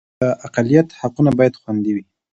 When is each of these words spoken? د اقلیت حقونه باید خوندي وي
د 0.21 0.23
اقلیت 0.45 0.87
حقونه 0.99 1.31
باید 1.37 1.59
خوندي 1.61 1.91
وي 1.95 2.03